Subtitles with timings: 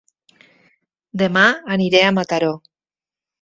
[1.23, 1.43] Dema
[1.77, 2.51] aniré a Mataró